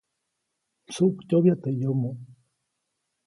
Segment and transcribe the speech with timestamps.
[0.87, 2.09] Msuʼktyoʼbya teʼ yomo.